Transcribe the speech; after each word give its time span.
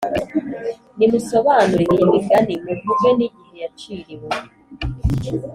Nimusobanure 0.97 1.83
iyi 1.93 2.03
migani 2.13 2.53
muvuge 2.65 3.09
n 3.17 3.19
igihe 3.27 3.55
yaciriwe 3.63 4.27